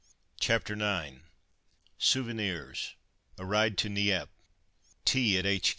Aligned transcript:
CHAPTER 0.39 0.73
IX 0.73 1.19
SOUVENIRS 1.99 2.95
A 3.37 3.45
RIDE 3.45 3.77
TO 3.77 3.87
NIEPPE 3.87 4.29
TEA 5.05 5.37
AT 5.37 5.45
H. 5.45 5.69